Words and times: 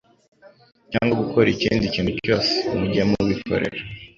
cyangwa 0.91 1.13
gukora 1.21 1.47
ikindi 1.55 1.93
kintu 1.95 2.11
cyose, 2.25 2.53
mujye 2.77 3.03
mubikorera 3.09 3.79